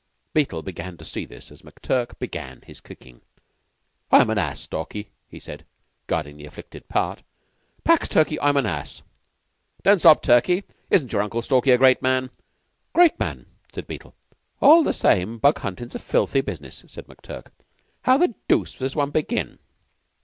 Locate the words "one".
18.95-19.11